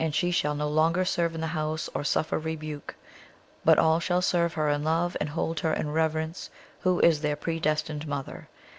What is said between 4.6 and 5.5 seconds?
in love, and